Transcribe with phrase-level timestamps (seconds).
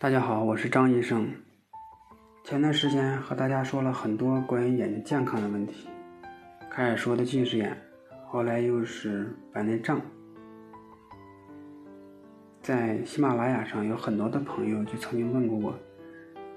[0.00, 1.28] 大家好，我是张医生。
[2.44, 5.88] 前段时间和大家说了很多关于眼睛健康的问题，
[6.70, 7.76] 开始说的近视眼，
[8.28, 10.00] 后来又是白内障。
[12.62, 15.74] 在喜马拉雅上有很多的朋友就曾经问过我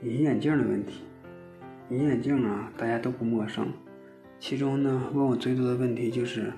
[0.00, 1.04] 隐形眼镜的问题。
[1.90, 3.70] 隐形眼镜啊，大家都不陌生。
[4.38, 6.50] 其中呢，问我最多的问题就是，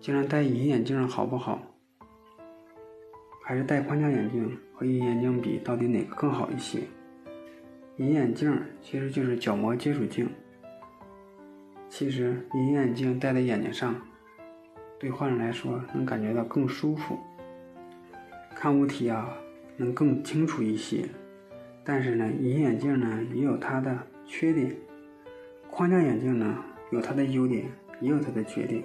[0.00, 1.62] 经常戴隐形眼镜好不好？
[3.42, 6.78] 还是戴框架眼镜和隐形眼镜比，到底哪个更好一些？
[7.96, 10.28] 隐形眼镜其实就是角膜接触镜。
[11.88, 14.00] 其实隐形眼镜戴在眼睛上，
[14.96, 17.18] 对患者来说能感觉到更舒服，
[18.54, 19.36] 看物体啊
[19.76, 21.08] 能更清楚一些。
[21.82, 24.76] 但是呢，隐形眼镜呢也有它的缺点，
[25.68, 27.66] 框架眼镜呢有它的优点，
[28.00, 28.84] 也有它的缺点。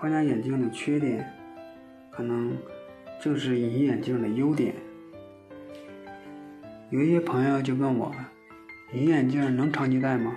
[0.00, 1.24] 框架眼镜的缺点
[2.10, 2.56] 可能。
[3.22, 4.74] 正是隐形眼镜的优点。
[6.90, 8.12] 有一些朋友就问我，
[8.92, 10.36] 隐形眼镜能长期戴吗？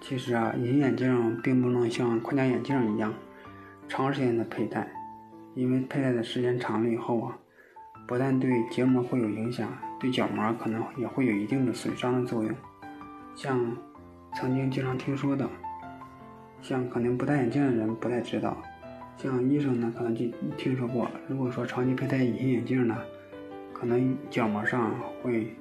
[0.00, 3.12] 其实啊，隐形眼镜并不能像框架眼镜一样
[3.86, 4.90] 长时间的佩戴，
[5.54, 7.36] 因为佩戴的时间长了以后啊，
[8.08, 9.70] 不但对结膜会有影响，
[10.00, 12.50] 对角膜可能也会有一定的损伤的作用。
[13.34, 13.76] 像
[14.34, 15.46] 曾经经常听说的，
[16.62, 18.56] 像可能不戴眼镜的人不太知道。
[19.18, 20.24] 像医生呢，可能就
[20.56, 22.96] 听说过，如果说长期佩戴隐形眼镜呢，
[23.82, 25.56] 可能角膜上会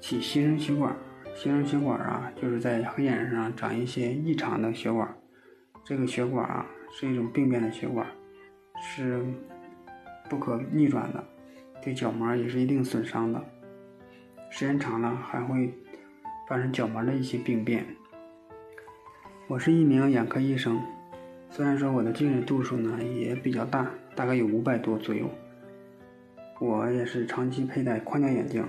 [0.00, 0.92] 起新生血管。
[1.32, 5.08] 新生血管啊，就是在黑眼上长一些异常的血管。
[5.84, 8.04] 这个血管啊，是一种病变的血管，
[8.82, 9.24] 是
[10.28, 11.24] 不可逆转的，
[11.80, 13.40] 对角膜也是一定损伤的。
[14.50, 15.72] 时间长了，还会
[16.48, 17.86] 发生角膜的一些病变。
[19.46, 20.82] 我是一名眼科医生。
[21.48, 25.30] 虽然说我的近视度数呢也比较大，大概有五百多左右，
[26.64, 28.64] 我也是长期佩戴框架眼镜，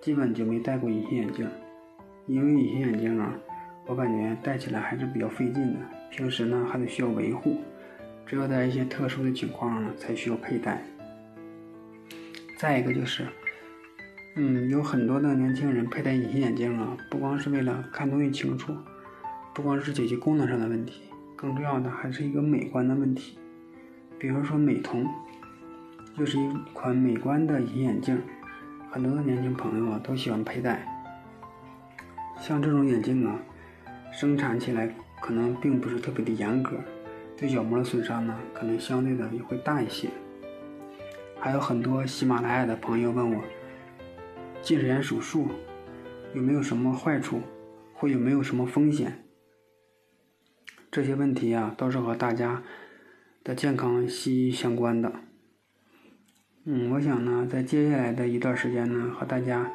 [0.00, 1.46] 基本就没戴过隐形眼镜。
[2.24, 3.30] 因为隐形眼镜啊，
[3.84, 5.80] 我感觉戴起来还是比较费劲的，
[6.10, 7.58] 平时呢还得需要维护，
[8.24, 10.82] 只有在一些特殊的情况呢才需要佩戴。
[12.56, 13.26] 再一个就是，
[14.36, 18.74] 嗯，有很多的年轻人佩戴隐形眼镜啊，不光是为了看东西清楚，
[19.54, 21.02] 不光是解决功能上的问题。
[21.36, 23.36] 更重要的还是一个美观的问题，
[24.18, 25.06] 比如说美瞳，
[26.16, 28.18] 就是一款美观的隐形眼镜，
[28.90, 30.86] 很多的年轻朋友啊都喜欢佩戴。
[32.40, 33.38] 像这种眼镜啊，
[34.10, 34.90] 生产起来
[35.20, 36.80] 可能并不是特别的严格，
[37.36, 40.08] 对角膜的损伤呢可能相对的也会大一些。
[41.38, 43.42] 还有很多喜马拉雅的朋友问我，
[44.62, 45.48] 近视眼手术
[46.32, 47.42] 有没有什么坏处，
[47.92, 49.22] 或有没有什么风险？
[50.90, 52.62] 这些问题啊，都是和大家
[53.44, 55.12] 的健康息息相关的。
[56.68, 59.70] 嗯，我想呢，在接下来的一段时间呢，和大家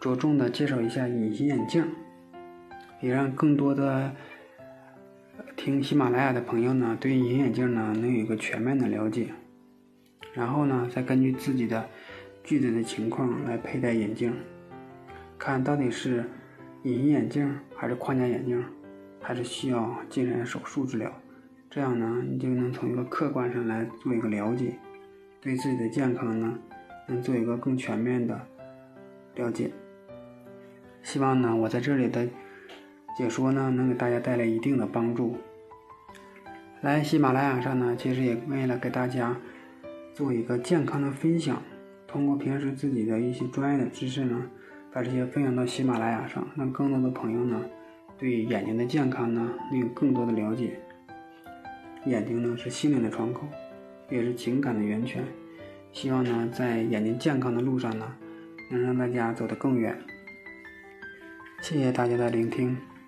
[0.00, 1.86] 着重的介绍一下隐形眼镜，
[3.00, 4.12] 也让更多的
[5.54, 9.28] 听喜马拉雅的朋友呢，对隐形眼镜呢能有一个全面的了解。
[10.32, 11.88] 然后呢，再根据自己的
[12.42, 14.34] 具体的情况来佩戴眼镜，
[15.38, 16.24] 看到底是
[16.82, 18.60] 隐形眼镜还是框架眼镜。
[19.26, 21.10] 还是需要近视眼手术治疗，
[21.70, 24.76] 这样呢，你就能从一个客观上来做一个了解，
[25.44, 26.58] 对自己的健康呢，
[27.06, 28.40] 能做一个更全面的
[29.34, 29.70] 了解。
[31.02, 32.26] 希望呢，我在这里的
[33.16, 35.36] 解说呢，能给大家带来一定的帮助。
[36.80, 39.36] 来喜马拉雅上呢，其实也为了给大家
[40.14, 41.62] 做一个健康的分享，
[42.06, 44.50] 通过平时自己的一些专业的知识呢，
[44.90, 47.60] 把这些分享到喜马拉雅上，让更多的朋友呢。
[48.16, 50.80] 对眼睛的健康呢，能有更多的了解。
[52.06, 53.40] 眼睛呢是心灵的窗口，
[54.10, 55.24] 也是情感的源泉。
[55.92, 58.16] 希望呢，在眼睛健康的路上呢，
[58.70, 59.96] 能让大家走得更远。
[61.62, 62.76] 谢谢大家的聆听。